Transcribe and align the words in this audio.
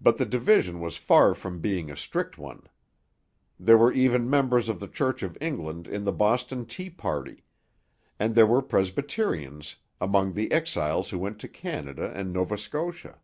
But 0.00 0.16
the 0.18 0.26
division 0.26 0.78
was 0.78 0.96
far 0.96 1.34
from 1.34 1.58
being 1.58 1.90
a 1.90 1.96
strict 1.96 2.38
one. 2.38 2.68
There 3.58 3.76
were 3.76 3.90
even 3.92 4.30
members 4.30 4.68
of 4.68 4.78
the 4.78 4.86
Church 4.86 5.24
of 5.24 5.36
England 5.40 5.88
in 5.88 6.04
the 6.04 6.12
Boston 6.12 6.66
Tea 6.66 6.88
Party; 6.88 7.42
and 8.16 8.36
there 8.36 8.46
were 8.46 8.62
Presbyterians 8.62 9.74
among 10.00 10.34
the 10.34 10.52
exiles 10.52 11.10
who 11.10 11.18
went 11.18 11.40
to 11.40 11.48
Canada 11.48 12.12
and 12.14 12.32
Nova 12.32 12.56
Scotia. 12.56 13.18